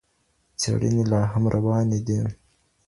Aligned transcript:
څېړنې 0.59 1.03
لا 1.11 1.21
هم 1.31 1.43
روانې 1.55 1.99
دي. 2.07 2.19